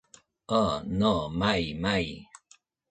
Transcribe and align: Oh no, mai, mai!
Oh 0.61 0.79
no, 1.01 1.13
mai, 1.43 1.63
mai! 1.87 2.05